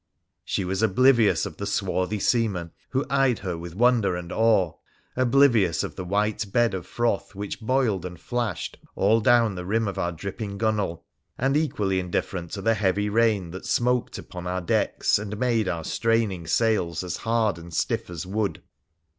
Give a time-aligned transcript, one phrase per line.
[0.43, 4.73] She was oblivious of the swarthy seamen, who eyed her with wonder and awe;
[5.15, 9.87] oblivious of the white bed of froth which boiled and flashed all down the rim
[9.87, 11.03] of our dipping gunwale;
[11.37, 15.83] and equally indifferent to the heavy rain that smoked upon our decks, and made our
[15.83, 18.63] straining sails as hard and stiff as wood.